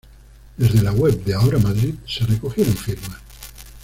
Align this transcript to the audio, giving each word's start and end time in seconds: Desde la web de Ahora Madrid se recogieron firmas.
Desde 0.57 0.81
la 0.81 0.93
web 0.93 1.23
de 1.25 1.35
Ahora 1.35 1.59
Madrid 1.59 1.93
se 2.07 2.25
recogieron 2.25 2.75
firmas. 2.75 3.19